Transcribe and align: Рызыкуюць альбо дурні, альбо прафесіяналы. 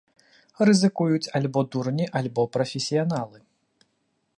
Рызыкуюць 0.69 1.31
альбо 1.39 1.59
дурні, 1.75 2.09
альбо 2.21 2.41
прафесіяналы. 2.59 3.39